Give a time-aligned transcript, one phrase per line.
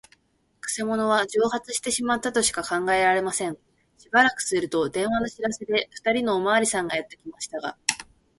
[0.61, 3.57] くせ者は蒸発してしまったとしか考えられません。
[3.99, 7.77] しばらくすると、電話の知らせで、ふたりのおまわりさんがやってきましたが、